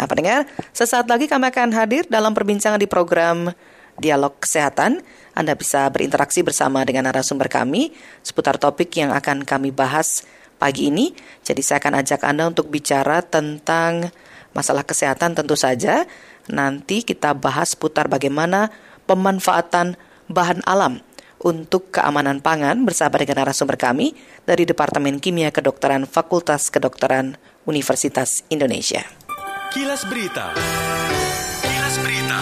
Nah, 0.00 0.08
pendengar, 0.08 0.48
sesaat 0.72 1.12
lagi 1.12 1.28
kami 1.28 1.52
akan 1.52 1.76
hadir 1.76 2.08
dalam 2.08 2.32
perbincangan 2.32 2.80
di 2.80 2.88
program 2.88 3.52
Dialog 4.00 4.32
Kesehatan. 4.40 5.04
Anda 5.36 5.52
bisa 5.52 5.84
berinteraksi 5.92 6.40
bersama 6.40 6.80
dengan 6.88 7.04
narasumber 7.04 7.52
kami 7.52 7.92
seputar 8.24 8.56
topik 8.56 8.88
yang 8.96 9.12
akan 9.12 9.44
kami 9.44 9.68
bahas 9.76 10.24
pagi 10.56 10.88
ini. 10.88 11.12
Jadi 11.44 11.60
saya 11.60 11.84
akan 11.84 12.00
ajak 12.00 12.24
Anda 12.24 12.48
untuk 12.48 12.72
bicara 12.72 13.20
tentang 13.20 14.08
masalah 14.56 14.88
kesehatan 14.88 15.36
tentu 15.36 15.52
saja. 15.52 16.08
Nanti 16.48 17.04
kita 17.04 17.36
bahas 17.36 17.76
seputar 17.76 18.08
bagaimana 18.08 18.72
pemanfaatan 19.04 20.00
bahan 20.32 20.64
alam 20.64 21.04
untuk 21.44 21.92
keamanan 21.92 22.40
pangan 22.40 22.88
bersama 22.88 23.20
dengan 23.20 23.44
narasumber 23.44 23.76
kami 23.76 24.16
dari 24.48 24.64
Departemen 24.64 25.20
Kimia 25.20 25.52
Kedokteran 25.52 26.08
Fakultas 26.08 26.72
Kedokteran 26.72 27.36
Universitas 27.68 28.48
Indonesia. 28.48 29.19
Kilas 29.70 30.02
Berita. 30.02 30.50
Kilas 31.62 31.94
Berita. 32.02 32.38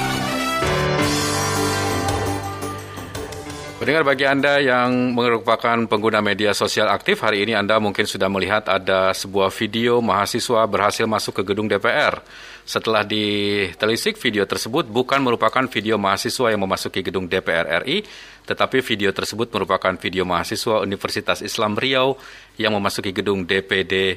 Pendengar 3.77 4.01
bagi 4.09 4.25
Anda 4.25 4.57
yang 4.65 5.13
merupakan 5.13 5.77
pengguna 5.85 6.25
media 6.25 6.57
sosial 6.57 6.89
aktif, 6.89 7.21
hari 7.21 7.45
ini 7.45 7.53
Anda 7.53 7.77
mungkin 7.85 8.09
sudah 8.09 8.33
melihat 8.33 8.73
ada 8.73 9.13
sebuah 9.13 9.53
video 9.53 10.01
mahasiswa 10.01 10.65
berhasil 10.65 11.05
masuk 11.05 11.45
ke 11.45 11.53
gedung 11.53 11.69
DPR. 11.69 12.17
Setelah 12.65 13.05
ditelisik, 13.05 14.17
video 14.17 14.49
tersebut 14.49 14.89
bukan 14.89 15.21
merupakan 15.21 15.69
video 15.69 16.01
mahasiswa 16.01 16.49
yang 16.49 16.65
memasuki 16.65 17.05
gedung 17.05 17.29
DPR 17.29 17.85
RI, 17.85 18.09
tetapi 18.49 18.81
video 18.81 19.13
tersebut 19.13 19.53
merupakan 19.53 19.93
video 20.01 20.25
mahasiswa 20.25 20.81
Universitas 20.81 21.45
Islam 21.45 21.77
Riau 21.77 22.17
yang 22.57 22.73
memasuki 22.73 23.13
gedung 23.13 23.45
DPD 23.45 24.17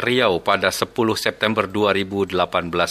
Riau 0.00 0.40
pada 0.40 0.72
10 0.72 0.88
September 1.20 1.68
2018 1.68 2.32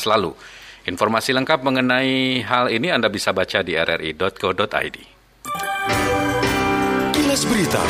lalu. 0.05 0.37
Informasi 0.81 1.33
lengkap 1.37 1.61
mengenai 1.61 2.41
hal 2.41 2.73
ini 2.73 2.89
Anda 2.89 3.09
bisa 3.09 3.33
baca 3.33 3.61
di 3.61 3.77
rri.co.id. 3.77 4.97
Kilas 7.13 7.41
Berita. 7.45 7.83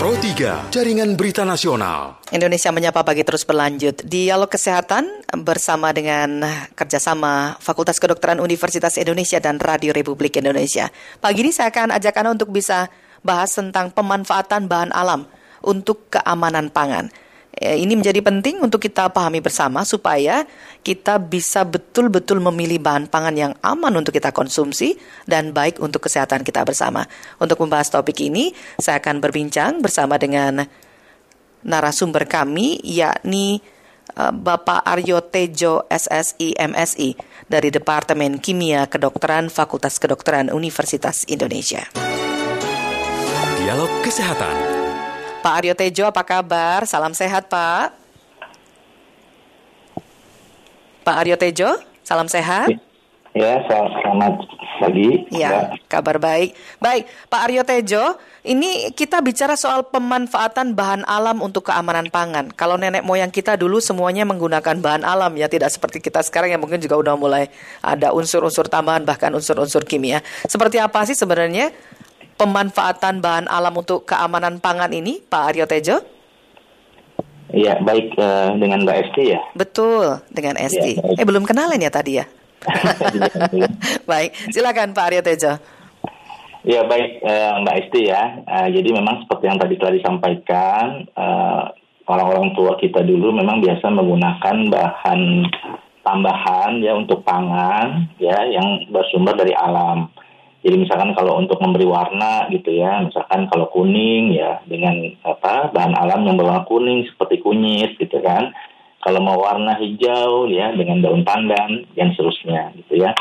Pro 0.00 0.16
3, 0.16 0.72
Jaringan 0.72 1.12
Berita 1.16 1.44
Nasional. 1.44 2.24
Indonesia 2.32 2.72
Menyapa 2.72 3.04
Pagi 3.04 3.20
terus 3.20 3.44
berlanjut. 3.44 4.00
Dialog 4.04 4.48
Kesehatan 4.48 5.08
bersama 5.44 5.92
dengan 5.92 6.40
kerjasama 6.72 7.60
Fakultas 7.60 8.00
Kedokteran 8.00 8.40
Universitas 8.40 8.96
Indonesia 8.96 9.40
dan 9.40 9.60
Radio 9.60 9.92
Republik 9.92 10.40
Indonesia. 10.40 10.88
Pagi 11.20 11.44
ini 11.44 11.52
saya 11.52 11.68
akan 11.68 11.96
ajak 11.96 12.16
Anda 12.16 12.32
untuk 12.32 12.48
bisa 12.48 12.88
bahas 13.20 13.52
tentang 13.52 13.92
pemanfaatan 13.92 14.68
bahan 14.68 14.92
alam 14.96 15.28
untuk 15.64 16.08
keamanan 16.12 16.72
pangan. 16.72 17.10
Eh, 17.50 17.82
ini 17.82 17.98
menjadi 17.98 18.22
penting 18.22 18.62
untuk 18.62 18.78
kita 18.78 19.10
pahami 19.10 19.42
bersama 19.42 19.82
supaya 19.82 20.46
kita 20.86 21.18
bisa 21.18 21.66
betul-betul 21.66 22.38
memilih 22.38 22.78
bahan 22.78 23.10
pangan 23.10 23.34
yang 23.34 23.52
aman 23.60 23.90
untuk 24.00 24.14
kita 24.14 24.30
konsumsi 24.30 24.94
dan 25.26 25.50
baik 25.50 25.82
untuk 25.82 26.06
kesehatan 26.06 26.46
kita 26.46 26.62
bersama. 26.62 27.10
Untuk 27.42 27.58
membahas 27.58 27.90
topik 27.90 28.22
ini, 28.22 28.54
saya 28.78 29.02
akan 29.02 29.18
berbincang 29.20 29.82
bersama 29.82 30.14
dengan 30.16 30.64
narasumber 31.66 32.24
kami 32.24 32.80
yakni 32.80 33.58
eh, 34.14 34.32
Bapak 34.32 34.86
Aryo 34.86 35.20
Tejo 35.20 35.90
SSI 35.90 36.54
MSI 36.54 37.18
dari 37.50 37.74
Departemen 37.74 38.38
Kimia 38.38 38.86
Kedokteran 38.86 39.50
Fakultas 39.50 39.98
Kedokteran 39.98 40.54
Universitas 40.54 41.26
Indonesia. 41.26 41.82
Dialog 43.58 43.90
Kesehatan. 44.00 44.79
Pak 45.40 45.64
Aryo 45.64 45.72
Tejo, 45.72 46.04
apa 46.04 46.20
kabar? 46.20 46.84
Salam 46.84 47.16
sehat, 47.16 47.48
Pak. 47.48 47.96
Pak 51.00 51.16
Aryo 51.16 51.40
Tejo, 51.40 51.80
salam 52.04 52.28
sehat. 52.28 52.68
Ya, 53.32 53.56
selamat 53.64 54.36
pagi. 54.84 55.24
Ya, 55.32 55.72
kabar 55.88 56.20
baik. 56.20 56.52
Baik, 56.76 57.08
Pak 57.32 57.40
Aryo 57.48 57.64
Tejo, 57.64 58.20
ini 58.44 58.92
kita 58.92 59.24
bicara 59.24 59.56
soal 59.56 59.88
pemanfaatan 59.88 60.76
bahan 60.76 61.08
alam 61.08 61.40
untuk 61.40 61.72
keamanan 61.72 62.12
pangan. 62.12 62.52
Kalau 62.52 62.76
nenek 62.76 63.00
moyang 63.00 63.32
kita 63.32 63.56
dulu 63.56 63.80
semuanya 63.80 64.28
menggunakan 64.28 64.76
bahan 64.76 65.08
alam 65.08 65.32
ya, 65.40 65.48
tidak 65.48 65.72
seperti 65.72 66.04
kita 66.04 66.20
sekarang 66.20 66.52
yang 66.52 66.60
mungkin 66.60 66.84
juga 66.84 67.00
udah 67.00 67.16
mulai 67.16 67.48
ada 67.80 68.12
unsur-unsur 68.12 68.68
tambahan 68.68 69.08
bahkan 69.08 69.32
unsur-unsur 69.32 69.88
kimia. 69.88 70.20
Seperti 70.44 70.76
apa 70.76 71.00
sih 71.08 71.16
sebenarnya 71.16 71.72
pemanfaatan 72.40 73.20
bahan 73.20 73.46
alam 73.52 73.76
untuk 73.76 74.08
keamanan 74.08 74.64
pangan 74.64 74.88
ini, 74.96 75.20
Pak 75.20 75.52
Aryo 75.52 75.68
Tejo? 75.68 76.00
Iya, 77.52 77.84
baik 77.84 78.16
uh, 78.16 78.56
dengan 78.56 78.88
Mbak 78.88 78.96
Esti 79.04 79.24
ya. 79.36 79.40
Betul, 79.52 80.24
dengan 80.32 80.56
Esti. 80.56 80.96
Ya, 80.96 81.20
eh 81.20 81.26
belum 81.28 81.44
kenalan 81.44 81.76
ya 81.76 81.92
tadi 81.92 82.16
ya? 82.16 82.24
baik, 84.10 84.32
silakan 84.48 84.96
Pak 84.96 85.06
Aryo 85.12 85.20
Tejo. 85.20 85.52
Ya 86.64 86.80
baik 86.88 87.20
uh, 87.20 87.60
Mbak 87.60 87.76
Esti 87.84 88.00
ya. 88.08 88.40
Uh, 88.48 88.68
jadi 88.72 88.88
memang 88.88 89.28
seperti 89.28 89.44
yang 89.44 89.60
tadi 89.60 89.74
telah 89.76 89.92
disampaikan, 89.92 91.04
uh, 91.12 91.76
orang-orang 92.08 92.56
tua 92.56 92.80
kita 92.80 93.04
dulu 93.04 93.36
memang 93.36 93.60
biasa 93.60 93.84
menggunakan 93.92 94.56
bahan 94.72 95.20
tambahan 96.00 96.80
ya 96.80 96.96
untuk 96.96 97.20
pangan 97.22 98.08
ya 98.16 98.48
yang 98.48 98.88
bersumber 98.88 99.36
dari 99.36 99.52
alam. 99.52 100.08
Jadi 100.60 100.76
misalkan 100.76 101.16
kalau 101.16 101.40
untuk 101.40 101.56
memberi 101.56 101.88
warna 101.88 102.44
gitu 102.52 102.68
ya, 102.68 103.00
misalkan 103.00 103.48
kalau 103.48 103.72
kuning 103.72 104.36
ya 104.36 104.60
dengan 104.68 104.92
apa 105.24 105.72
bahan 105.72 105.96
alam 105.96 106.20
yang 106.28 106.36
berwarna 106.36 106.68
kuning 106.68 107.08
seperti 107.08 107.40
kunyit 107.40 107.96
gitu 107.96 108.20
kan. 108.20 108.52
Kalau 109.00 109.24
mau 109.24 109.40
warna 109.40 109.80
hijau 109.80 110.44
ya 110.52 110.76
dengan 110.76 111.00
daun 111.00 111.24
pandan 111.24 111.88
dan 111.96 112.12
seterusnya 112.12 112.76
gitu 112.76 113.00
ya. 113.00 113.16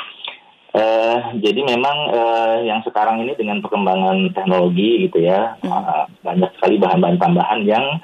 Uh, 0.70 1.34
jadi 1.40 1.66
memang 1.66 1.98
uh, 2.14 2.62
yang 2.62 2.84
sekarang 2.86 3.26
ini 3.26 3.34
dengan 3.34 3.58
perkembangan 3.58 4.30
teknologi 4.38 5.10
gitu 5.10 5.18
ya 5.26 5.58
uh, 5.66 6.06
banyak 6.22 6.46
sekali 6.54 6.78
bahan-bahan 6.78 7.18
tambahan 7.18 7.66
yang 7.66 7.98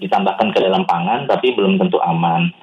ditambahkan 0.00 0.48
ke 0.48 0.58
dalam 0.64 0.88
pangan 0.88 1.28
tapi 1.28 1.52
belum 1.52 1.76
tentu 1.76 2.00
aman. 2.00 2.54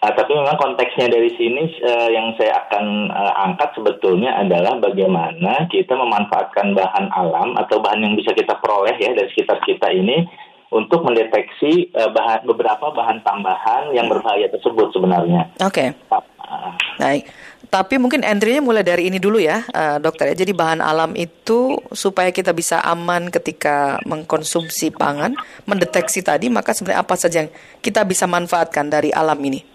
Uh, 0.00 0.12
tapi 0.16 0.32
memang 0.32 0.56
konteksnya 0.56 1.12
dari 1.12 1.28
sini 1.36 1.76
uh, 1.84 2.08
yang 2.08 2.32
saya 2.40 2.64
akan 2.64 3.12
uh, 3.12 3.34
angkat 3.44 3.76
sebetulnya 3.76 4.32
adalah 4.32 4.80
bagaimana 4.80 5.68
kita 5.68 5.92
memanfaatkan 5.92 6.72
bahan 6.72 7.12
alam 7.12 7.52
atau 7.60 7.84
bahan 7.84 8.08
yang 8.08 8.16
bisa 8.16 8.32
kita 8.32 8.56
peroleh 8.64 8.96
ya 8.96 9.12
dari 9.12 9.28
sekitar 9.28 9.60
kita 9.60 9.92
ini 9.92 10.24
untuk 10.72 11.04
mendeteksi 11.04 11.92
uh, 11.92 12.08
bahan 12.16 12.48
beberapa 12.48 12.96
bahan 12.96 13.20
tambahan 13.20 13.92
yang 13.92 14.08
berbahaya 14.08 14.48
tersebut 14.48 14.88
sebenarnya. 14.96 15.52
Oke. 15.68 15.92
Okay. 15.92 16.16
Uh, 16.48 16.72
Baik. 16.96 17.28
Tapi 17.70 18.00
mungkin 18.00 18.24
entry-nya 18.26 18.64
mulai 18.64 18.82
dari 18.82 19.06
ini 19.06 19.20
dulu 19.20 19.36
ya, 19.36 19.62
uh, 19.68 20.00
dokter 20.02 20.32
ya. 20.32 20.42
Jadi 20.42 20.56
bahan 20.56 20.80
alam 20.82 21.12
itu 21.12 21.76
supaya 21.92 22.32
kita 22.34 22.50
bisa 22.50 22.80
aman 22.82 23.30
ketika 23.30 24.00
mengkonsumsi 24.08 24.90
pangan, 24.96 25.36
mendeteksi 25.68 26.24
tadi, 26.24 26.48
maka 26.48 26.74
sebenarnya 26.74 27.04
apa 27.04 27.14
saja 27.14 27.46
yang 27.46 27.50
kita 27.84 28.02
bisa 28.02 28.24
manfaatkan 28.24 28.90
dari 28.90 29.14
alam 29.14 29.38
ini? 29.44 29.69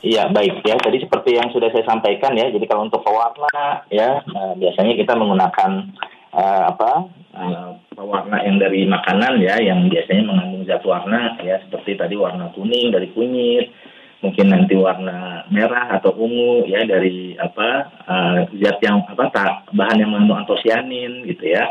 Iya 0.00 0.32
baik 0.32 0.64
ya. 0.64 0.80
Tadi 0.80 0.96
seperti 1.04 1.36
yang 1.36 1.52
sudah 1.52 1.68
saya 1.68 1.84
sampaikan 1.84 2.32
ya. 2.32 2.48
Jadi 2.48 2.64
kalau 2.64 2.88
untuk 2.88 3.04
pewarna 3.04 3.84
ya 3.92 4.24
uh, 4.24 4.56
biasanya 4.56 4.96
kita 4.96 5.12
menggunakan 5.12 5.92
uh, 6.32 6.62
apa 6.72 6.92
uh, 7.36 7.70
pewarna 7.92 8.40
yang 8.40 8.56
dari 8.56 8.88
makanan 8.88 9.44
ya, 9.44 9.60
yang 9.60 9.92
biasanya 9.92 10.24
mengandung 10.24 10.64
zat 10.64 10.80
warna 10.88 11.36
ya 11.44 11.60
seperti 11.68 12.00
tadi 12.00 12.16
warna 12.16 12.48
kuning 12.56 12.88
dari 12.88 13.12
kunyit, 13.12 13.76
mungkin 14.24 14.46
nanti 14.48 14.72
warna 14.80 15.44
merah 15.52 16.00
atau 16.00 16.16
ungu 16.16 16.64
ya 16.64 16.80
dari 16.88 17.36
apa 17.36 17.68
uh, 18.08 18.38
zat 18.56 18.80
yang 18.80 19.04
apa 19.04 19.24
tak, 19.28 19.52
bahan 19.76 20.00
yang 20.00 20.16
mengandung 20.16 20.48
antosianin 20.48 21.28
gitu 21.28 21.44
ya. 21.44 21.68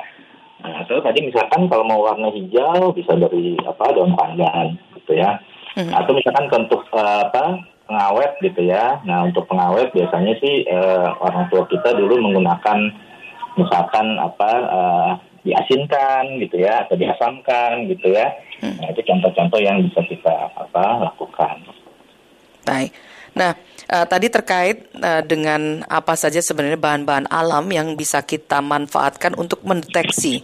Nah, 0.59 0.83
atau 0.83 0.99
tadi 0.99 1.23
misalkan 1.23 1.71
kalau 1.71 1.87
mau 1.87 2.03
warna 2.03 2.29
hijau 2.35 2.91
bisa 2.91 3.15
dari 3.15 3.55
apa 3.63 3.95
daun 3.95 4.13
pandan 4.13 4.75
gitu 5.01 5.17
ya. 5.17 5.39
Hmm. 5.73 5.97
Atau 5.97 6.13
misalkan 6.13 6.45
untuk 6.51 6.83
uh, 6.91 7.25
apa 7.25 7.63
pengawet 7.89 8.37
gitu 8.45 8.61
ya. 8.69 9.01
Nah 9.09 9.25
untuk 9.25 9.49
pengawet 9.49 9.89
biasanya 9.89 10.37
sih 10.37 10.69
uh, 10.69 11.17
orang 11.17 11.49
tua 11.49 11.65
kita 11.65 11.97
dulu 11.97 12.21
menggunakan 12.21 12.93
misalkan 13.57 14.21
apa 14.21 14.51
uh, 14.69 15.11
diasinkan 15.41 16.37
gitu 16.37 16.61
ya 16.61 16.85
atau 16.85 16.93
diasamkan 16.93 17.89
gitu 17.89 18.13
ya. 18.13 18.29
Hmm. 18.61 18.77
Nah 18.77 18.93
itu 18.93 19.01
contoh-contoh 19.01 19.57
yang 19.57 19.81
bisa 19.81 20.05
kita 20.05 20.53
apa 20.53 21.09
lakukan. 21.09 21.65
Baik. 22.69 22.93
Nah, 23.33 23.55
uh, 23.89 24.05
tadi 24.09 24.27
terkait 24.27 24.89
uh, 24.99 25.21
dengan 25.23 25.85
apa 25.87 26.13
saja 26.17 26.41
sebenarnya 26.41 26.77
bahan-bahan 26.77 27.29
alam 27.29 27.65
yang 27.69 27.93
bisa 27.93 28.25
kita 28.25 28.59
manfaatkan 28.59 29.37
untuk 29.37 29.61
mendeteksi, 29.63 30.43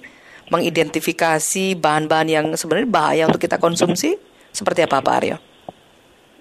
mengidentifikasi 0.54 1.76
bahan-bahan 1.76 2.30
yang 2.30 2.46
sebenarnya 2.54 2.90
bahaya 2.90 3.24
untuk 3.28 3.42
kita 3.42 3.58
konsumsi, 3.58 4.16
seperti 4.54 4.86
apa 4.86 5.02
Pak 5.02 5.16
Aryo? 5.18 5.38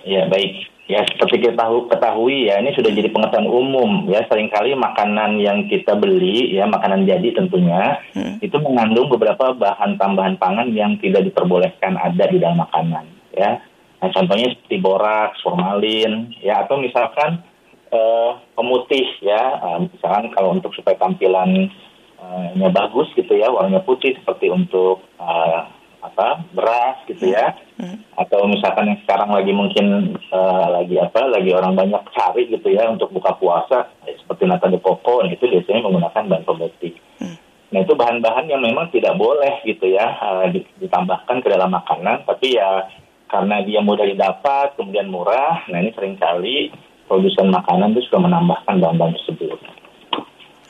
Ya, 0.05 0.29
baik. 0.29 0.74
Ya 0.85 1.01
seperti 1.09 1.49
kita 1.49 1.65
ketahui 1.65 2.53
ya 2.53 2.61
ini 2.61 2.77
sudah 2.77 2.93
jadi 2.93 3.09
pengetahuan 3.09 3.49
umum 3.49 3.91
ya 4.05 4.21
sering 4.29 4.53
kali 4.53 4.77
makanan 4.77 5.41
yang 5.41 5.65
kita 5.65 5.97
beli 5.97 6.53
ya 6.53 6.69
makanan 6.69 7.09
jadi 7.09 7.33
tentunya 7.33 8.05
hmm. 8.13 8.45
itu 8.45 8.53
mengandung 8.61 9.09
beberapa 9.09 9.57
bahan 9.57 9.97
tambahan 9.97 10.37
pangan 10.37 10.69
yang 10.77 11.01
tidak 11.01 11.25
diperbolehkan 11.25 11.97
ada 11.97 12.29
di 12.29 12.37
dalam 12.37 12.61
makanan 12.61 13.09
ya. 13.33 13.65
Nah, 14.05 14.13
contohnya 14.13 14.53
seperti 14.53 14.77
boraks, 14.85 15.41
formalin, 15.41 16.37
ya 16.45 16.61
atau 16.69 16.77
misalkan 16.77 17.41
uh, 17.89 18.37
pemutih 18.53 19.09
ya, 19.25 19.41
uh, 19.65 19.81
misalkan 19.89 20.29
kalau 20.37 20.53
untuk 20.53 20.77
supaya 20.77 21.01
tampilan 21.01 21.73
uh, 22.21 22.69
bagus 22.69 23.09
gitu 23.17 23.33
ya, 23.33 23.49
warnanya 23.49 23.81
putih 23.81 24.13
seperti 24.21 24.53
untuk 24.53 25.01
uh, 25.17 25.65
apa 26.05 26.45
beras 26.53 27.01
gitu 27.09 27.33
ya 27.33 27.57
hmm. 27.79 27.97
atau 28.19 28.47
misalkan 28.47 28.91
yang 28.91 28.99
sekarang 29.07 29.31
lagi 29.33 29.53
mungkin 29.55 30.17
uh, 30.31 30.67
lagi 30.81 30.97
apa 31.01 31.27
lagi 31.27 31.51
orang 31.55 31.75
banyak 31.75 32.03
cari 32.15 32.51
gitu 32.51 32.69
ya 32.71 32.91
untuk 32.91 33.11
buka 33.11 33.35
puasa 33.39 33.91
ya, 34.07 34.15
seperti 34.19 34.47
nata 34.47 34.71
de 34.71 34.79
coco 34.79 35.23
nah, 35.23 35.31
itu 35.31 35.47
biasanya 35.47 35.87
menggunakan 35.87 36.23
bahan 36.31 36.45
pemutih 36.47 36.95
hmm. 37.23 37.37
nah 37.75 37.79
itu 37.83 37.93
bahan-bahan 37.95 38.47
yang 38.51 38.63
memang 38.63 38.87
tidak 38.95 39.15
boleh 39.19 39.63
gitu 39.67 39.91
ya 39.91 40.07
uh, 40.21 40.47
ditambahkan 40.79 41.37
ke 41.43 41.49
dalam 41.51 41.71
makanan 41.75 42.23
tapi 42.27 42.59
ya 42.59 42.87
karena 43.31 43.65
dia 43.67 43.81
mudah 43.83 44.07
didapat 44.07 44.79
kemudian 44.79 45.11
murah 45.11 45.67
nah 45.67 45.83
ini 45.83 45.91
sering 45.97 46.15
kali 46.21 46.71
produsen 47.11 47.51
makanan 47.51 47.97
itu 47.97 48.07
suka 48.07 48.23
menambahkan 48.23 48.79
bahan-bahan 48.79 49.15
tersebut 49.19 49.59
oke 49.59 49.63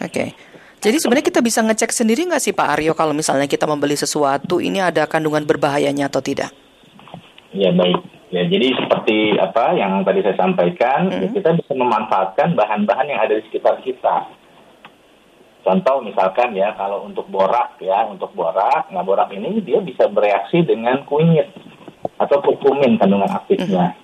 okay. 0.01 0.31
Jadi 0.85 1.01
sebenarnya 1.01 1.25
kita 1.33 1.41
bisa 1.41 1.65
ngecek 1.65 1.97
sendiri 1.97 2.29
nggak 2.29 2.45
sih 2.45 2.53
Pak 2.53 2.77
Aryo 2.77 2.93
kalau 2.93 3.17
misalnya 3.17 3.49
kita 3.49 3.65
membeli 3.65 3.97
sesuatu 3.97 4.61
ini 4.61 4.85
ada 4.85 5.09
kandungan 5.09 5.49
berbahayanya 5.49 6.13
atau 6.13 6.21
tidak? 6.21 6.53
Ya 7.55 7.71
baik. 7.71 7.99
Ya 8.35 8.43
jadi 8.51 8.75
seperti 8.75 9.39
apa 9.39 9.79
yang 9.79 10.03
tadi 10.03 10.27
saya 10.27 10.35
sampaikan, 10.35 11.07
hmm. 11.07 11.23
ya, 11.23 11.29
kita 11.39 11.51
bisa 11.55 11.73
memanfaatkan 11.79 12.59
bahan-bahan 12.59 13.07
yang 13.07 13.21
ada 13.23 13.39
di 13.39 13.47
sekitar 13.47 13.79
kita. 13.87 14.27
Contoh 15.65 16.03
misalkan 16.05 16.53
ya 16.53 16.75
kalau 16.75 17.07
untuk 17.07 17.31
borak 17.31 17.79
ya, 17.79 18.05
untuk 18.11 18.35
borak, 18.35 18.91
nah 18.91 19.07
borak 19.07 19.31
ini 19.33 19.63
dia 19.63 19.79
bisa 19.81 20.11
bereaksi 20.11 20.67
dengan 20.67 21.07
kunyit 21.07 21.49
atau 22.19 22.43
kurkumin 22.43 22.99
kandungan 22.99 23.31
aktifnya. 23.31 23.95
Hmm. 23.95 24.03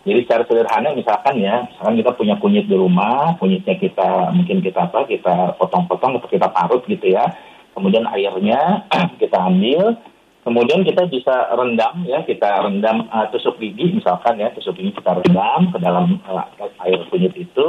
Jadi 0.00 0.18
secara 0.24 0.42
sederhana 0.48 0.96
misalkan 0.96 1.36
ya, 1.40 1.68
misalkan 1.68 1.96
kita 2.00 2.10
punya 2.16 2.34
kunyit 2.40 2.64
di 2.68 2.76
rumah, 2.76 3.36
kunyitnya 3.36 3.76
kita 3.76 4.32
mungkin 4.32 4.64
kita 4.64 4.88
apa, 4.88 5.04
kita 5.04 5.60
potong-potong 5.60 6.20
atau 6.20 6.28
kita 6.28 6.48
parut 6.48 6.84
gitu 6.88 7.16
ya. 7.16 7.36
Kemudian 7.76 8.08
airnya 8.08 8.88
kita 9.20 9.36
ambil, 9.40 10.00
kemudian 10.46 10.82
kita 10.84 11.06
bisa 11.08 11.50
rendam 11.54 12.04
ya, 12.04 12.22
kita 12.24 12.66
rendam 12.66 13.08
uh, 13.10 13.26
tusuk 13.32 13.56
gigi 13.60 13.96
misalkan 13.96 14.40
ya, 14.40 14.52
tusuk 14.56 14.76
gigi 14.76 14.96
kita 14.96 15.20
rendam 15.20 15.72
ke 15.72 15.78
dalam 15.80 16.20
uh, 16.28 16.44
air 16.86 17.00
kunyit 17.08 17.34
itu. 17.36 17.68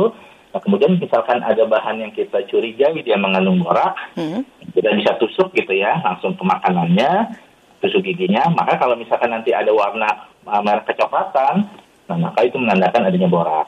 Nah, 0.51 0.59
kemudian 0.59 1.00
misalkan 1.00 1.39
ada 1.39 1.63
bahan 1.63 2.03
yang 2.03 2.12
kita 2.12 2.44
curigai 2.51 3.00
dia 3.07 3.15
mengandung 3.15 3.63
borak, 3.63 3.95
hmm. 4.19 4.44
kita 4.75 4.91
bisa 5.00 5.15
tusuk 5.15 5.56
gitu 5.56 5.71
ya, 5.71 6.03
langsung 6.03 6.35
ke 6.35 6.44
makanannya, 6.44 7.39
tusuk 7.79 8.03
giginya. 8.03 8.51
Maka 8.51 8.75
kalau 8.75 9.00
misalkan 9.00 9.31
nanti 9.31 9.56
ada 9.56 9.71
warna 9.71 10.27
uh, 10.44 10.59
merah 10.59 10.83
kecoklatan, 10.83 11.71
Nah, 12.12 12.27
maka 12.27 12.44
itu 12.44 12.59
menandakan 12.59 13.07
adanya 13.07 13.31
borak. 13.31 13.67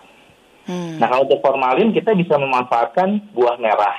Hmm. 0.67 0.99
Nah, 0.99 1.07
kalau 1.07 1.23
untuk 1.23 1.39
formalin 1.39 1.95
kita 1.95 2.11
bisa 2.11 2.35
memanfaatkan 2.35 3.31
buah 3.31 3.55
merah. 3.55 3.95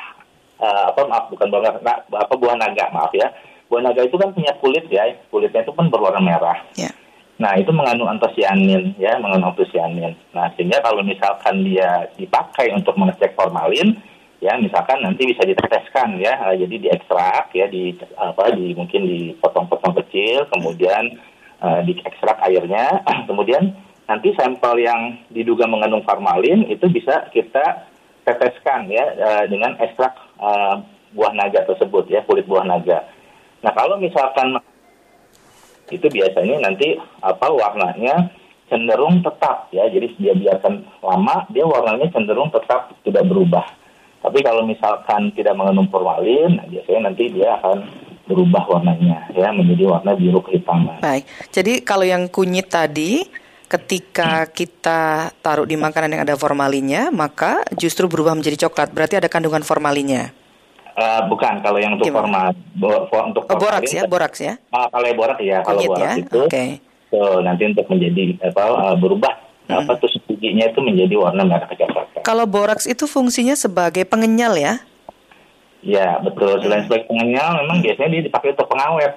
Uh, 0.61 0.93
apa 0.93 1.01
maaf 1.09 1.25
bukan 1.33 1.49
buah 1.49 1.63
merah, 1.65 2.05
apa 2.05 2.35
buah 2.37 2.57
naga, 2.61 2.93
maaf 2.93 3.13
ya. 3.17 3.33
Buah 3.75 3.91
naga 3.91 4.07
itu 4.07 4.15
kan 4.15 4.31
punya 4.31 4.55
kulit 4.63 4.87
ya, 4.87 5.03
kulitnya 5.35 5.67
itu 5.67 5.75
kan 5.75 5.91
berwarna 5.91 6.23
merah. 6.23 6.63
Yeah. 6.79 6.95
Nah, 7.43 7.59
itu 7.59 7.75
mengandung 7.75 8.07
antosianin 8.07 8.95
ya, 8.95 9.19
mengandung 9.19 9.51
antosianin. 9.51 10.15
Nah, 10.31 10.47
sehingga 10.55 10.79
kalau 10.79 11.03
misalkan 11.03 11.67
dia 11.67 12.07
dipakai 12.15 12.71
untuk 12.71 12.95
mengecek 12.95 13.35
formalin, 13.35 13.99
ya 14.39 14.55
misalkan 14.63 15.03
nanti 15.03 15.27
bisa 15.27 15.43
diteteskan 15.43 16.23
ya, 16.23 16.39
uh, 16.47 16.55
jadi 16.55 16.71
diekstrak 16.87 17.51
ya, 17.51 17.67
di 17.67 17.99
apa 18.15 18.55
di 18.55 18.79
mungkin 18.79 19.11
dipotong-potong 19.11 19.99
kecil, 20.07 20.47
kemudian 20.55 21.19
uh, 21.59 21.83
diekstrak 21.83 22.39
airnya, 22.47 23.03
kemudian 23.29 23.75
nanti 24.07 24.31
sampel 24.39 24.79
yang 24.79 25.19
diduga 25.35 25.67
mengandung 25.67 26.07
formalin 26.07 26.71
itu 26.71 26.87
bisa 26.87 27.27
kita 27.35 27.91
teteskan 28.23 28.87
ya 28.87 29.11
uh, 29.19 29.45
dengan 29.51 29.75
ekstrak 29.83 30.15
uh, 30.39 30.87
buah 31.19 31.35
naga 31.35 31.67
tersebut 31.67 32.07
ya 32.15 32.23
kulit 32.23 32.47
buah 32.47 32.63
naga. 32.63 33.11
Nah 33.65 33.73
kalau 33.73 33.97
misalkan 33.97 34.61
itu 35.89 36.05
biasanya 36.13 36.61
nanti 36.61 37.01
apa 37.25 37.49
warnanya 37.49 38.29
cenderung 38.69 39.25
tetap 39.25 39.73
ya 39.73 39.89
jadi 39.89 40.09
dia 40.21 40.33
biarkan 40.37 40.85
lama 41.01 41.49
dia 41.49 41.65
warnanya 41.65 42.13
cenderung 42.13 42.53
tetap 42.53 42.93
tidak 43.01 43.25
berubah. 43.25 43.65
Tapi 44.25 44.41
kalau 44.41 44.65
misalkan 44.65 45.37
tidak 45.37 45.53
mengandung 45.53 45.89
formalin, 45.93 46.57
nah 46.57 46.65
biasanya 46.65 47.13
nanti 47.13 47.29
dia 47.29 47.61
akan 47.61 47.85
berubah 48.25 48.65
warnanya 48.69 49.29
ya 49.37 49.53
menjadi 49.53 49.85
warna 49.85 50.17
biru 50.17 50.41
kehitaman. 50.41 51.05
Baik. 51.05 51.25
Jadi 51.53 51.85
kalau 51.85 52.09
yang 52.09 52.29
kunyit 52.33 52.73
tadi 52.73 53.25
ketika 53.69 54.49
kita 54.49 55.29
taruh 55.45 55.69
di 55.69 55.77
makanan 55.77 56.17
yang 56.17 56.23
ada 56.25 56.37
formalinnya, 56.41 57.13
maka 57.13 57.65
justru 57.77 58.09
berubah 58.09 58.37
menjadi 58.37 58.69
coklat. 58.69 58.93
Berarti 58.97 59.21
ada 59.21 59.29
kandungan 59.29 59.61
formalinnya. 59.61 60.44
Uh, 60.95 61.27
bukan 61.27 61.59
kalau 61.59 61.83
yang 61.83 61.99
untuk 61.99 62.07
formal 62.07 62.55
bo, 62.79 63.11
untuk 63.11 63.51
oh, 63.51 63.59
boraks 63.59 63.91
ya, 63.91 64.07
boraks 64.07 64.39
ya. 64.39 64.55
Uh, 64.71 64.87
kalau 64.87 65.07
boraks 65.19 65.43
ya, 65.43 65.59
kalau 65.67 65.83
boraks 65.83 66.07
ya? 66.07 66.23
itu. 66.23 66.41
Okay. 66.47 66.69
So, 67.11 67.43
nanti 67.43 67.67
untuk 67.67 67.87
menjadi 67.91 68.39
apa 68.47 68.63
uh, 68.63 68.97
berubah 68.99 69.35
hmm. 69.67 69.75
apa 69.75 69.93
tusuk 69.99 70.23
giginya 70.31 70.71
itu 70.71 70.79
menjadi 70.79 71.15
warna 71.19 71.43
merah 71.43 71.67
kecoklatan. 71.67 72.23
Kalau 72.23 72.47
boraks 72.47 72.87
itu 72.87 73.11
fungsinya 73.11 73.59
sebagai 73.59 74.07
pengenyal 74.07 74.55
ya? 74.55 74.75
Ya, 75.83 76.23
betul. 76.23 76.63
Selain 76.63 76.83
hmm. 76.83 76.89
sebagai 76.89 77.07
pengenyal, 77.11 77.51
memang 77.67 77.79
biasanya 77.83 78.11
dia 78.15 78.23
dipakai 78.31 78.55
untuk 78.55 78.69
pengawet. 78.71 79.13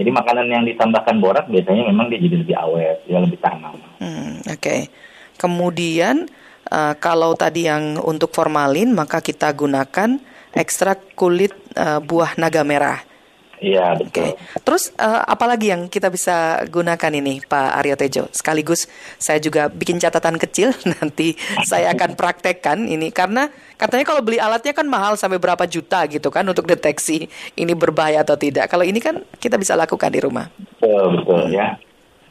Jadi 0.00 0.10
makanan 0.16 0.46
yang 0.48 0.64
ditambahkan 0.64 1.16
borak 1.20 1.44
biasanya 1.52 1.84
memang 1.92 2.08
dia 2.08 2.16
jadi 2.24 2.36
lebih 2.40 2.56
awet, 2.56 3.04
ya 3.04 3.20
lebih 3.20 3.36
tahan 3.36 3.60
Hmm, 4.00 4.40
Oke. 4.48 4.56
Okay. 4.56 4.80
Kemudian 5.36 6.24
uh, 6.72 6.96
kalau 6.96 7.36
tadi 7.36 7.68
yang 7.68 8.00
untuk 8.00 8.32
formalin 8.32 8.96
maka 8.96 9.20
kita 9.20 9.52
gunakan 9.52 10.16
ekstrak 10.54 11.14
kulit 11.14 11.54
uh, 11.78 12.02
buah 12.02 12.34
naga 12.38 12.62
merah. 12.66 13.10
Iya 13.60 13.92
betul. 13.92 14.08
Okay. 14.08 14.30
Terus 14.64 14.88
uh, 14.96 15.20
apalagi 15.28 15.68
yang 15.68 15.84
kita 15.92 16.08
bisa 16.08 16.64
gunakan 16.72 17.12
ini 17.12 17.44
Pak 17.44 17.68
Aryo 17.76 17.94
Tejo? 17.94 18.24
Sekaligus 18.32 18.88
saya 19.20 19.36
juga 19.36 19.68
bikin 19.68 20.00
catatan 20.00 20.40
kecil 20.40 20.72
nanti 20.96 21.36
saya 21.68 21.92
akan 21.92 22.16
praktekkan 22.16 22.88
ini 22.88 23.12
karena 23.12 23.52
katanya 23.76 24.08
kalau 24.08 24.24
beli 24.24 24.40
alatnya 24.40 24.72
kan 24.72 24.88
mahal 24.88 25.14
sampai 25.20 25.36
berapa 25.36 25.68
juta 25.68 26.08
gitu 26.08 26.32
kan 26.32 26.48
untuk 26.48 26.64
deteksi 26.64 27.28
ini 27.52 27.72
berbahaya 27.76 28.24
atau 28.24 28.40
tidak. 28.40 28.64
Kalau 28.72 28.82
ini 28.82 28.96
kan 28.96 29.20
kita 29.36 29.60
bisa 29.60 29.76
lakukan 29.76 30.08
di 30.08 30.20
rumah. 30.24 30.48
Betul 30.80 31.20
betul 31.20 31.52
hmm. 31.52 31.52
ya. 31.52 31.76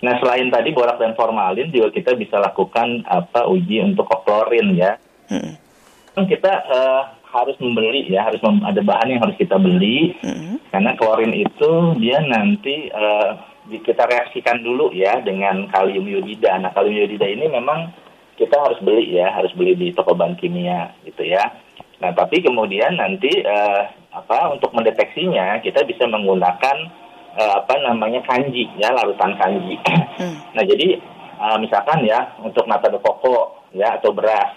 Nah 0.01 0.17
selain 0.17 0.49
tadi 0.49 0.73
borak 0.73 0.97
dan 0.97 1.13
formalin 1.13 1.69
juga 1.69 1.93
kita 1.93 2.17
bisa 2.17 2.41
lakukan 2.41 3.05
apa 3.05 3.45
uji 3.45 3.85
untuk 3.85 4.09
klorin 4.25 4.73
ya. 4.73 4.97
Hmm. 5.29 5.53
Kita 6.19 6.51
uh, 6.67 7.03
harus 7.29 7.55
membeli 7.61 8.09
ya 8.09 8.25
harus 8.25 8.41
mem 8.41 8.65
ada 8.65 8.81
bahan 8.81 9.13
yang 9.13 9.21
harus 9.21 9.37
kita 9.37 9.61
beli 9.61 10.17
mm-hmm. 10.17 10.73
karena 10.73 10.91
klorin 10.97 11.33
itu 11.33 11.71
dia 12.01 12.17
nanti 12.25 12.89
uh, 12.89 13.37
kita 13.69 14.09
reaksikan 14.09 14.65
dulu 14.65 14.89
ya 14.89 15.21
dengan 15.21 15.69
kalium 15.69 16.09
iodida. 16.09 16.57
Nah 16.57 16.73
kalium 16.73 17.05
iodida 17.05 17.29
ini 17.29 17.45
memang 17.45 17.93
kita 18.33 18.57
harus 18.57 18.81
beli 18.81 19.13
ya 19.13 19.29
harus 19.29 19.53
beli 19.53 19.77
di 19.77 19.93
toko 19.93 20.17
bahan 20.17 20.33
kimia 20.41 20.97
gitu 21.05 21.21
ya. 21.21 21.53
Nah 22.01 22.09
tapi 22.17 22.41
kemudian 22.41 22.97
nanti 22.97 23.29
uh, 23.45 23.83
apa 24.09 24.49
untuk 24.49 24.73
mendeteksinya 24.73 25.61
kita 25.61 25.85
bisa 25.85 26.09
menggunakan 26.09 26.77
uh, 27.37 27.53
apa 27.61 27.75
namanya 27.85 28.25
kanji 28.25 28.65
ya 28.81 28.89
larutan 28.89 29.37
kanji. 29.37 29.77
Mm. 30.17 30.35
Nah 30.57 30.63
jadi 30.65 30.97
uh, 31.37 31.57
misalkan 31.61 32.01
ya 32.09 32.33
untuk 32.41 32.65
nata 32.65 32.89
de 32.89 32.97
coco 32.97 33.69
ya 33.77 34.01
atau 34.01 34.09
beras 34.17 34.49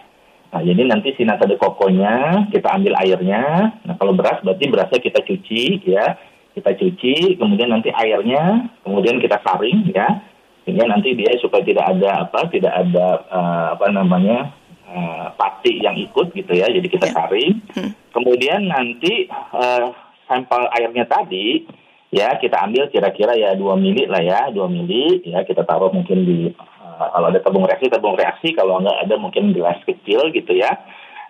Nah, 0.52 0.60
jadi 0.60 0.84
nanti 0.84 1.16
si 1.16 1.24
nata 1.24 1.48
de 1.48 1.56
coconya 1.56 2.46
kita 2.52 2.68
ambil 2.76 2.92
airnya. 3.00 3.72
Nah, 3.88 3.94
kalau 3.96 4.12
beras 4.12 4.44
berarti 4.44 4.68
berasnya 4.68 5.00
kita 5.00 5.24
cuci 5.24 5.88
ya. 5.88 6.20
Kita 6.52 6.76
cuci, 6.76 7.40
kemudian 7.40 7.72
nanti 7.72 7.88
airnya, 7.88 8.68
kemudian 8.84 9.16
kita 9.16 9.40
saring 9.40 9.88
ya. 9.96 10.20
Sehingga 10.68 10.84
nanti 10.84 11.16
dia 11.16 11.32
supaya 11.40 11.64
tidak 11.64 11.96
ada 11.96 12.28
apa, 12.28 12.44
tidak 12.52 12.68
ada 12.68 13.06
uh, 13.32 13.66
apa 13.72 13.88
namanya 13.88 14.52
uh, 14.84 15.32
pati 15.32 15.80
yang 15.80 15.96
ikut 15.96 16.36
gitu 16.36 16.52
ya. 16.52 16.68
Jadi 16.68 16.84
kita 16.92 17.08
ya. 17.08 17.14
saring. 17.16 17.56
Hmm. 17.72 17.96
Kemudian 18.12 18.68
nanti 18.68 19.32
uh, 19.32 19.96
sampel 20.28 20.68
airnya 20.76 21.08
tadi 21.08 21.64
ya 22.12 22.36
kita 22.36 22.60
ambil 22.68 22.92
kira-kira 22.92 23.32
ya 23.40 23.56
2 23.56 23.64
mili 23.80 24.04
lah 24.04 24.20
ya, 24.20 24.40
2 24.52 24.60
mili 24.68 25.24
ya 25.24 25.48
kita 25.48 25.64
taruh 25.64 25.88
mungkin 25.88 26.28
di 26.28 26.52
kalau 26.98 27.26
ada 27.32 27.40
tabung 27.40 27.64
reaksi, 27.64 27.86
tabung 27.92 28.16
reaksi. 28.18 28.52
Kalau 28.56 28.80
nggak 28.80 29.08
ada 29.08 29.14
mungkin 29.16 29.52
gelas 29.56 29.78
kecil 29.84 30.32
gitu 30.32 30.52
ya. 30.56 30.70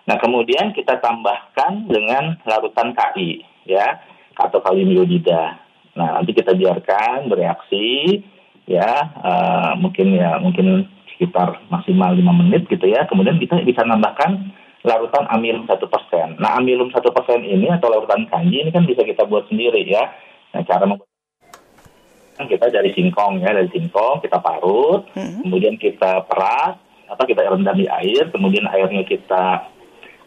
Nah 0.03 0.19
kemudian 0.19 0.75
kita 0.75 0.99
tambahkan 0.99 1.87
dengan 1.87 2.35
larutan 2.43 2.91
KI 2.91 3.43
ya 3.63 4.03
atau 4.35 4.59
kalium 4.59 4.91
iodida. 4.91 5.59
Nah 5.95 6.19
nanti 6.19 6.35
kita 6.35 6.51
biarkan 6.51 7.31
bereaksi 7.31 8.19
ya 8.67 9.11
uh, 9.19 9.71
mungkin 9.79 10.15
ya 10.15 10.39
mungkin 10.39 10.87
sekitar 11.15 11.61
maksimal 11.71 12.11
5 12.11 12.41
menit 12.43 12.67
gitu 12.67 12.83
ya. 12.89 13.07
Kemudian 13.07 13.39
kita 13.39 13.63
bisa 13.63 13.87
nambahkan 13.87 14.51
larutan 14.83 15.23
amilum 15.31 15.63
satu 15.69 15.87
persen. 15.87 16.35
Nah 16.41 16.59
amilum 16.59 16.91
satu 16.91 17.15
persen 17.15 17.45
ini 17.47 17.71
atau 17.71 17.87
larutan 17.87 18.27
kanji 18.27 18.67
ini 18.67 18.69
kan 18.75 18.83
bisa 18.83 19.07
kita 19.07 19.23
buat 19.23 19.47
sendiri 19.47 19.87
ya. 19.87 20.11
Nah 20.51 20.67
cara 20.67 20.83
membuat 20.83 21.12
kita 22.37 22.69
dari 22.73 22.91
singkong 22.93 23.41
ya, 23.41 23.53
dari 23.53 23.69
singkong 23.69 24.21
kita 24.25 24.41
parut, 24.41 25.05
kemudian 25.13 25.77
kita 25.77 26.25
peras, 26.25 26.81
atau 27.13 27.23
kita 27.29 27.45
rendam 27.45 27.77
di 27.77 27.85
air, 27.85 28.33
kemudian 28.33 28.65
airnya 28.69 29.05
kita 29.05 29.69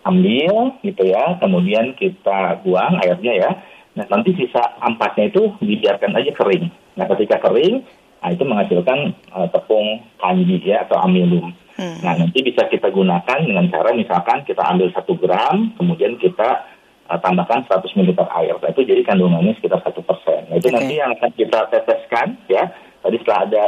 ambil 0.07 0.79
gitu 0.87 1.03
ya, 1.03 1.35
kemudian 1.43 1.99
kita 1.99 2.63
buang 2.63 3.03
airnya 3.03 3.33
ya. 3.35 3.51
Nah 3.99 4.07
nanti 4.07 4.37
sisa 4.39 4.79
ampasnya 4.79 5.35
itu 5.35 5.57
dibiarkan 5.59 6.15
aja 6.15 6.31
kering. 6.37 6.71
Nah 6.95 7.07
ketika 7.11 7.43
kering, 7.43 7.83
nah 8.23 8.31
itu 8.31 8.45
menghasilkan 8.47 9.17
uh, 9.35 9.49
tepung 9.51 10.05
kanji 10.23 10.63
ya 10.63 10.87
atau 10.87 11.01
amilum. 11.03 11.51
Hmm. 11.75 11.99
Nah 12.07 12.15
nanti 12.17 12.39
bisa 12.45 12.71
kita 12.71 12.89
gunakan 12.93 13.39
dengan 13.43 13.67
cara 13.73 13.91
misalkan 13.97 14.47
kita 14.47 14.63
ambil 14.63 14.93
satu 14.95 15.19
gram, 15.19 15.75
kemudian 15.75 16.21
kita 16.23 16.65
uh, 17.09 17.19
tambahkan 17.23 17.67
100 17.67 17.97
ml 17.97 18.13
air. 18.43 18.55
Nah, 18.59 18.71
itu 18.71 18.83
jadi 18.83 19.03
kandungannya 19.07 19.55
sekitar 19.59 19.83
satu 19.83 20.03
persen. 20.03 20.47
Nah 20.51 20.57
itu 20.59 20.69
Oke. 20.71 20.77
nanti 20.77 20.95
yang 20.99 21.11
akan 21.15 21.31
kita 21.35 21.61
teteskan 21.71 22.39
ya. 22.51 22.71
Tadi 23.03 23.17
setelah 23.23 23.41
ada 23.47 23.65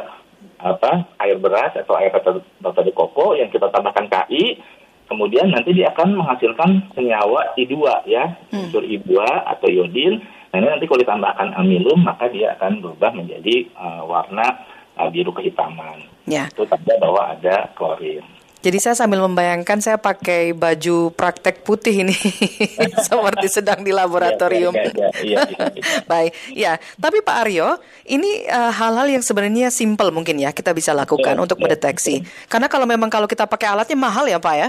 apa 0.58 1.06
air 1.22 1.38
beras 1.38 1.70
atau 1.78 1.94
air 1.94 2.10
kata 2.10 2.42
de 2.82 2.92
koko 2.94 3.38
yang 3.38 3.46
kita 3.50 3.70
tambahkan 3.70 4.10
KI, 4.10 4.58
kemudian 5.06 5.54
nanti 5.54 5.70
dia 5.70 5.94
akan 5.94 6.18
menghasilkan 6.18 6.90
senyawa 6.98 7.54
I2 7.54 7.74
ya, 8.10 8.34
unsur 8.50 8.82
I2 8.82 9.14
atau 9.22 9.66
iodin. 9.70 10.18
Nah 10.50 10.56
ini 10.58 10.66
nanti 10.66 10.90
kalau 10.90 11.02
ditambahkan 11.06 11.48
amilum 11.54 12.02
maka 12.02 12.26
dia 12.30 12.58
akan 12.58 12.82
berubah 12.82 13.14
menjadi 13.14 13.70
uh, 13.78 14.02
warna 14.06 14.66
uh, 14.98 15.08
biru 15.10 15.30
kehitaman. 15.30 16.02
Ya. 16.26 16.50
Itu 16.50 16.66
tanda 16.66 16.98
bahwa 16.98 17.38
ada 17.38 17.70
klorin. 17.78 18.37
Jadi 18.58 18.78
saya 18.82 18.98
sambil 18.98 19.22
membayangkan 19.22 19.78
saya 19.78 20.02
pakai 20.02 20.50
baju 20.50 21.14
praktek 21.14 21.62
putih 21.62 22.02
ini 22.02 22.16
seperti 23.06 23.46
sedang 23.46 23.86
di 23.86 23.94
laboratorium. 23.94 24.74
Iya. 25.22 25.46
Baik, 26.10 26.34
ya. 26.58 26.74
Tapi 26.98 27.22
Pak 27.22 27.36
Aryo, 27.46 27.78
ini 28.10 28.42
eh, 28.42 28.72
hal-hal 28.74 29.06
yang 29.06 29.22
sebenarnya 29.22 29.70
simple 29.70 30.10
mungkin 30.10 30.42
ya 30.42 30.50
kita 30.50 30.74
bisa 30.74 30.90
lakukan 30.90 31.38
untuk 31.38 31.62
mendeteksi. 31.62 32.26
Karena 32.50 32.66
kalau 32.66 32.90
memang 32.90 33.06
kalau 33.06 33.30
kita 33.30 33.46
pakai 33.46 33.70
alatnya 33.70 33.94
mahal 33.94 34.26
ya 34.26 34.42
Pak 34.42 34.54
ya. 34.58 34.68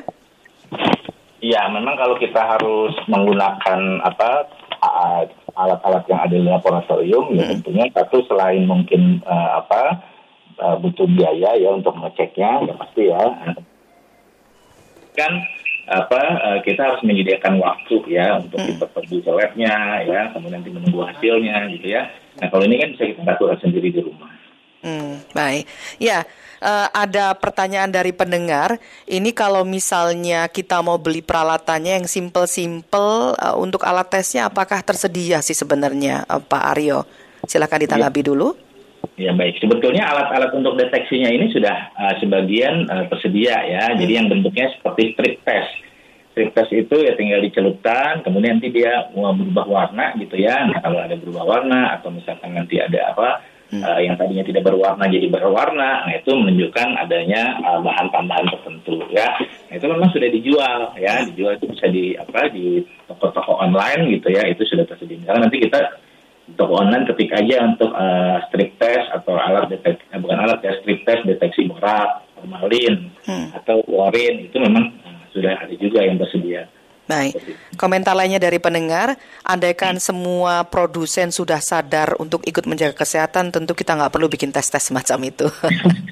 Iya, 1.39 1.61
memang 1.71 1.95
kalau 1.97 2.19
kita 2.19 2.41
harus 2.45 2.93
menggunakan 3.07 4.05
apa 4.05 4.53
alat-alat 5.59 6.03
yang 6.07 6.19
ada 6.23 6.35
di 6.35 6.45
laboratorium, 6.47 7.35
ya 7.35 7.51
tentunya 7.51 7.89
satu 7.91 8.21
selain 8.29 8.69
mungkin 8.69 9.23
eh, 9.25 9.49
apa 9.57 9.97
eh, 10.61 10.75
butuh 10.77 11.09
biaya 11.09 11.57
ya 11.57 11.73
untuk 11.73 11.97
mengeceknya, 11.97 12.69
ya 12.69 12.73
pasti 12.77 13.03
ya. 13.09 13.23
Kan 15.19 15.43
apa 15.89 16.21
eh, 16.21 16.59
kita 16.63 16.81
harus 16.85 17.01
menyediakan 17.03 17.59
waktu 17.59 18.13
ya 18.13 18.39
untuk 18.39 18.61
kita 18.63 18.85
pergi 18.87 19.19
ke 19.19 19.31
labnya 19.35 20.05
ya, 20.07 20.31
kemudian 20.31 20.63
nanti 20.63 20.71
menunggu 20.71 21.03
hasilnya 21.03 21.67
gitu 21.75 21.91
ya. 21.91 22.07
Nah 22.39 22.47
kalau 22.47 22.63
ini 22.63 22.79
kan 22.79 22.95
bisa 22.95 23.03
kita 23.11 23.21
lakukan 23.27 23.59
sendiri 23.59 23.91
di 23.91 23.99
rumah. 23.99 24.31
Hmm, 24.79 25.19
baik. 25.35 25.67
Ya, 25.99 26.23
eh, 26.63 26.87
ada 26.95 27.35
pertanyaan 27.35 27.91
dari 27.91 28.15
pendengar. 28.15 28.79
Ini 29.03 29.35
kalau 29.35 29.67
misalnya 29.67 30.47
kita 30.47 30.79
mau 30.79 30.95
beli 30.95 31.19
peralatannya 31.19 31.99
yang 31.99 32.07
simple-simple 32.07 33.35
eh, 33.35 33.55
untuk 33.59 33.83
alat 33.83 34.07
tesnya, 34.07 34.47
apakah 34.47 34.79
tersedia 34.79 35.43
sih 35.43 35.57
sebenarnya, 35.57 36.23
eh, 36.23 36.39
Pak 36.39 36.63
Aryo? 36.77 37.03
Silakan 37.43 37.83
ditanggapi 37.83 38.21
dulu. 38.23 38.68
Ya 39.19 39.35
baik, 39.35 39.59
sebetulnya 39.59 40.07
alat-alat 40.07 40.55
untuk 40.55 40.79
deteksinya 40.79 41.27
ini 41.27 41.51
sudah 41.51 41.91
uh, 41.91 42.15
sebagian 42.23 42.87
uh, 42.87 43.03
tersedia 43.11 43.67
ya. 43.67 43.91
Jadi 43.99 44.15
yang 44.15 44.31
bentuknya 44.31 44.71
seperti 44.71 45.11
strip 45.11 45.43
test. 45.43 45.71
Strip 46.31 46.55
test 46.55 46.71
itu 46.71 46.95
ya 47.03 47.19
tinggal 47.19 47.43
dicelupkan, 47.43 48.23
kemudian 48.23 48.63
nanti 48.63 48.71
dia 48.71 49.11
mau 49.11 49.35
berubah 49.35 49.67
warna 49.67 50.15
gitu 50.15 50.39
ya. 50.39 50.63
Nah 50.71 50.79
kalau 50.79 51.03
ada 51.03 51.19
berubah 51.19 51.43
warna 51.43 51.99
atau 51.99 52.15
misalkan 52.15 52.55
nanti 52.55 52.79
ada 52.79 53.11
apa 53.11 53.43
uh, 53.75 53.99
yang 53.99 54.15
tadinya 54.15 54.47
tidak 54.47 54.63
berwarna 54.63 55.05
jadi 55.11 55.27
berwarna, 55.27 56.07
nah 56.07 56.13
itu 56.15 56.31
menunjukkan 56.31 56.87
adanya 57.03 57.59
uh, 57.59 57.79
bahan 57.83 58.07
tambahan 58.15 58.47
tertentu 58.55 59.03
ya. 59.11 59.35
Nah, 59.67 59.73
itu 59.75 59.85
memang 59.85 60.09
sudah 60.15 60.29
dijual 60.31 60.79
ya, 60.95 61.27
dijual 61.27 61.59
itu 61.59 61.67
bisa 61.75 61.91
di 61.91 62.15
apa 62.15 62.47
di 62.55 62.87
toko-toko 63.03 63.59
online 63.59 64.15
gitu 64.15 64.31
ya. 64.31 64.47
Itu 64.47 64.63
sudah 64.63 64.87
tersedia. 64.87 65.21
Misalkan 65.21 65.43
nanti 65.43 65.59
kita 65.59 66.07
toko 66.55 66.79
online 66.79 67.05
ketik 67.09 67.33
aja 67.35 67.65
untuk 67.65 67.91
uh, 67.91 68.41
strip 68.49 68.77
test 68.79 69.09
atau 69.13 69.37
alat 69.37 69.69
deteksi 69.69 70.05
eh, 70.09 70.19
bukan 70.21 70.39
alat 70.39 70.59
ya 70.63 70.73
strip 70.81 71.03
test 71.03 71.27
deteksi 71.27 71.67
borak, 71.69 72.25
formalin 72.37 73.11
Hmm. 73.29 73.53
atau 73.53 73.85
klorin 73.85 74.49
itu 74.49 74.57
memang 74.57 74.89
uh, 75.05 75.21
sudah 75.29 75.53
ada 75.53 75.75
juga 75.77 76.01
yang 76.01 76.17
tersedia. 76.17 76.65
Baik, 77.09 77.41
komentar 77.73 78.13
lainnya 78.13 78.37
dari 78.37 78.61
pendengar, 78.61 79.17
andaikan 79.41 79.97
semua 79.97 80.61
produsen 80.61 81.33
sudah 81.33 81.57
sadar 81.57 82.13
untuk 82.21 82.45
ikut 82.45 82.69
menjaga 82.69 82.93
kesehatan, 82.93 83.49
tentu 83.49 83.73
kita 83.73 83.97
nggak 83.97 84.13
perlu 84.13 84.29
bikin 84.29 84.53
tes-tes 84.53 84.93
semacam 84.93 85.33
itu. 85.33 85.49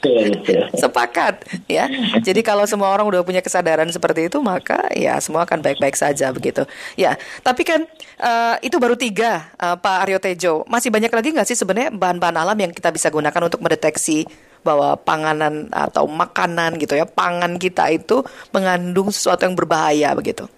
Sepakat, 0.81 1.45
ya. 1.69 1.85
Jadi 2.17 2.41
kalau 2.41 2.65
semua 2.65 2.89
orang 2.89 3.05
udah 3.13 3.21
punya 3.21 3.45
kesadaran 3.45 3.85
seperti 3.93 4.25
itu, 4.25 4.41
maka 4.41 4.89
ya 4.97 5.21
semua 5.21 5.45
akan 5.45 5.61
baik-baik 5.61 5.93
saja 5.93 6.33
begitu. 6.33 6.65
Ya, 6.97 7.13
tapi 7.45 7.61
kan 7.61 7.85
eh, 8.17 8.55
itu 8.65 8.81
baru 8.81 8.97
tiga, 8.97 9.53
eh, 9.53 9.77
Pak 9.77 9.97
Aryo 10.01 10.17
Tejo. 10.17 10.65
Masih 10.65 10.89
banyak 10.89 11.13
lagi 11.13 11.29
nggak 11.29 11.45
sih 11.45 11.53
sebenarnya 11.61 11.93
bahan-bahan 11.93 12.41
alam 12.41 12.57
yang 12.57 12.73
kita 12.73 12.89
bisa 12.89 13.13
gunakan 13.13 13.45
untuk 13.45 13.61
mendeteksi 13.61 14.25
bahwa 14.65 14.97
panganan 14.97 15.69
atau 15.69 16.09
makanan 16.09 16.81
gitu 16.81 16.97
ya, 16.97 17.05
pangan 17.05 17.61
kita 17.61 17.93
itu 17.93 18.25
mengandung 18.49 19.13
sesuatu 19.13 19.45
yang 19.45 19.53
berbahaya 19.53 20.17
begitu. 20.17 20.49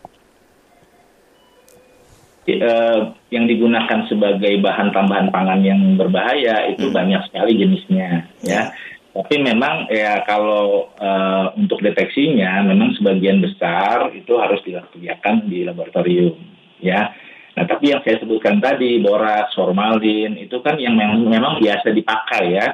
Eh, 2.57 2.99
yang 3.29 3.45
digunakan 3.45 4.09
sebagai 4.09 4.57
bahan 4.57 4.89
tambahan 4.89 5.29
pangan 5.29 5.61
yang 5.61 5.99
berbahaya 5.99 6.65
itu 6.73 6.89
banyak 6.89 7.21
sekali 7.29 7.61
jenisnya 7.61 8.25
ya. 8.41 8.73
Tapi 9.13 9.35
memang 9.41 9.91
ya 9.93 10.25
kalau 10.25 10.89
eh, 10.97 11.45
untuk 11.59 11.83
deteksinya 11.85 12.65
memang 12.65 12.97
sebagian 12.97 13.43
besar 13.43 14.09
itu 14.17 14.33
harus 14.41 14.63
dilakukan 14.65 15.45
di 15.45 15.67
laboratorium 15.67 16.37
ya. 16.81 17.13
Nah 17.53 17.65
tapi 17.67 17.91
yang 17.93 18.01
saya 18.01 18.17
sebutkan 18.23 18.57
tadi 18.63 18.97
borax, 19.03 19.53
formalin 19.53 20.39
itu 20.39 20.57
kan 20.63 20.79
yang 20.79 20.95
memang, 20.95 21.27
memang 21.27 21.53
biasa 21.59 21.91
dipakai 21.91 22.55
ya 22.55 22.67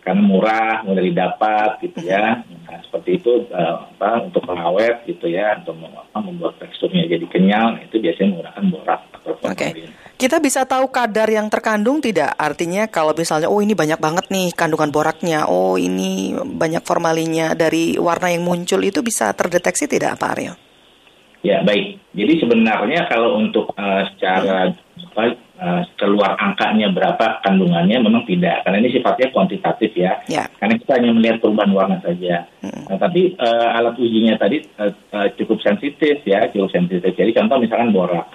karena 0.00 0.22
murah, 0.24 0.80
mudah 0.82 1.04
didapat 1.04 1.78
gitu 1.84 2.08
ya. 2.08 2.40
Nah, 2.40 2.78
seperti 2.88 3.20
itu 3.20 3.46
eh, 3.52 3.74
apa 3.76 4.24
untuk 4.24 4.42
pengawet 4.48 5.04
gitu 5.04 5.28
ya, 5.28 5.60
untuk 5.60 5.76
apa, 5.84 6.18
membuat 6.24 6.56
teksturnya 6.58 7.04
jadi 7.04 7.26
kenyal 7.28 7.76
itu 7.84 8.00
biasanya 8.00 8.28
menggunakan 8.32 8.64
borak 8.72 9.00
atau 9.20 9.32
Oke. 9.44 9.68
formalin. 9.70 9.92
Kita 10.20 10.36
bisa 10.36 10.68
tahu 10.68 10.92
kadar 10.92 11.32
yang 11.32 11.48
terkandung 11.48 12.04
tidak? 12.04 12.36
Artinya 12.36 12.84
kalau 12.92 13.16
misalnya 13.16 13.48
oh 13.48 13.64
ini 13.64 13.72
banyak 13.72 13.96
banget 13.96 14.28
nih 14.28 14.52
kandungan 14.52 14.92
boraknya, 14.92 15.48
oh 15.48 15.80
ini 15.80 16.36
banyak 16.36 16.84
formalinnya 16.84 17.56
dari 17.56 17.96
warna 17.96 18.28
yang 18.28 18.44
muncul 18.44 18.84
itu 18.84 19.00
bisa 19.00 19.32
terdeteksi 19.32 19.88
tidak 19.88 20.20
Pak 20.20 20.30
Aryo? 20.36 20.52
Ya 21.40 21.64
baik. 21.64 21.96
Jadi 22.12 22.36
sebenarnya 22.36 23.08
kalau 23.08 23.40
untuk 23.40 23.72
eh, 23.72 24.02
secara 24.12 24.68
apa, 24.76 25.40
eh, 25.60 25.82
keluar 26.00 26.40
angkanya 26.40 26.88
berapa 26.90 27.44
kandungannya 27.44 28.00
memang 28.00 28.24
tidak, 28.24 28.64
karena 28.64 28.80
ini 28.80 28.96
sifatnya 28.96 29.28
kuantitatif 29.30 29.92
ya. 29.92 30.18
Ya. 30.26 30.48
Karena 30.56 30.80
kita 30.80 30.92
hanya 30.96 31.12
melihat 31.12 31.36
perubahan 31.44 31.72
warna 31.76 32.00
saja. 32.00 32.48
Nah, 32.64 32.96
tapi 32.96 33.36
eh, 33.36 33.68
alat 33.76 34.00
ujinya 34.00 34.40
tadi 34.40 34.64
eh, 34.64 34.92
eh, 34.92 35.28
cukup 35.36 35.60
sensitif 35.60 36.24
ya, 36.24 36.48
cukup 36.48 36.72
sensitif. 36.72 37.12
Jadi 37.12 37.30
contoh 37.36 37.60
misalkan 37.60 37.92
borak. 37.92 38.26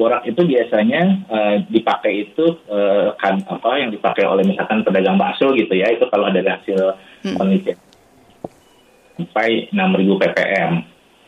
Borak 0.00 0.24
itu 0.24 0.40
biasanya 0.42 1.02
eh, 1.28 1.56
dipakai 1.68 2.12
itu 2.32 2.46
eh, 2.72 3.12
kan 3.20 3.44
apa 3.44 3.70
yang 3.76 3.92
dipakai 3.92 4.24
oleh 4.24 4.48
misalkan 4.48 4.80
pedagang 4.80 5.20
bakso 5.20 5.52
gitu 5.52 5.76
ya. 5.76 5.92
Itu 5.92 6.08
kalau 6.08 6.32
ada 6.32 6.40
hasil 6.40 6.96
penelitian 7.20 7.76
sampai 9.20 9.68
6000 9.68 10.22
ppm. 10.24 10.72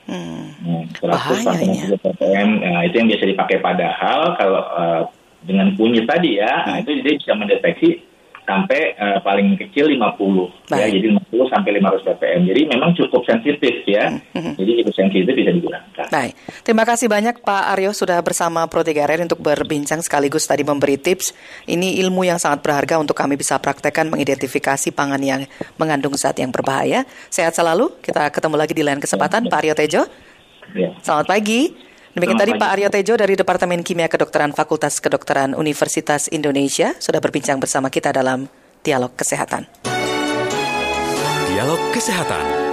Hmm. 0.03 0.51
Hmm, 0.67 0.85
100 0.99 1.15
Bahaya 1.15 1.41
sampai 1.45 1.67
ini 1.69 1.77
ya. 1.79 1.95
60 1.95 2.03
ppm, 2.03 2.49
nah, 2.59 2.83
itu 2.83 2.95
yang 2.99 3.09
biasa 3.13 3.25
dipakai 3.29 3.59
padahal 3.63 4.21
kalau 4.35 4.63
eh, 4.67 5.03
dengan 5.43 5.75
kunyit 5.75 6.07
tadi 6.07 6.39
ya, 6.39 6.53
nah, 6.63 6.79
Hmm. 6.79 6.83
itu 6.83 6.91
dia 7.01 7.15
bisa 7.17 7.33
mendeteksi 7.35 7.91
sampai 8.43 8.99
eh, 8.99 9.19
paling 9.23 9.55
kecil 9.55 9.87
50 9.87 10.51
ya, 10.67 10.83
Baik. 10.83 10.99
jadi 10.99 11.07
50 11.31 11.47
sampai 11.47 11.71
500 11.79 12.03
ppm. 12.05 12.41
Jadi 12.43 12.61
memang 12.67 12.91
cukup 12.93 13.23
sensitif 13.23 13.75
ya. 13.87 14.19
Hmm, 14.35 14.59
Jadi 14.59 14.83
cukup 14.83 14.95
sensitif 14.99 15.31
bisa 15.31 15.51
digunakan. 15.53 16.07
Baik, 16.11 16.35
terima 16.63 16.83
kasih 16.83 17.07
banyak 17.07 17.39
Pak 17.39 17.65
Aryo 17.71 17.95
sudah 17.95 18.19
bersama 18.19 18.67
Pro 18.67 18.83
3 18.83 18.99
RR 18.99 19.23
untuk 19.23 19.39
berbincang 19.39 20.03
sekaligus 20.03 20.43
tadi 20.43 20.67
memberi 20.67 20.99
tips. 20.99 21.31
Ini 21.65 22.03
ilmu 22.03 22.27
yang 22.27 22.43
sangat 22.43 22.67
berharga 22.67 22.99
untuk 22.99 23.15
kami 23.15 23.39
bisa 23.39 23.63
praktekkan 23.63 24.11
mengidentifikasi 24.11 24.91
pangan 24.91 25.23
yang 25.23 25.47
mengandung 25.79 26.19
zat 26.19 26.35
yang 26.35 26.51
berbahaya. 26.51 27.07
Sehat 27.31 27.55
selalu, 27.55 27.95
kita 28.03 28.27
ketemu 28.29 28.59
lagi 28.59 28.75
di 28.75 28.83
lain 28.83 28.99
kesempatan 28.99 29.47
Pak 29.47 29.59
Aryo 29.59 29.75
Tejo. 29.79 30.03
Ya. 30.75 30.91
Selamat 30.99 31.31
pagi. 31.31 31.92
Demikian 32.13 32.37
tadi. 32.37 32.53
Pak 32.57 32.71
Aryo 32.77 32.89
Tejo 32.93 33.15
dari 33.17 33.35
Departemen 33.37 33.81
Kimia 33.81 34.09
Kedokteran 34.09 34.53
Fakultas 34.53 35.01
Kedokteran 35.01 35.57
Universitas 35.57 36.29
Indonesia 36.29 36.93
sudah 37.01 37.21
berbincang 37.25 37.57
bersama 37.57 37.89
kita 37.89 38.13
dalam 38.13 38.53
Dialog 38.85 39.17
Kesehatan. 39.17 39.65
Dialog 41.49 41.81
Kesehatan. 41.97 42.72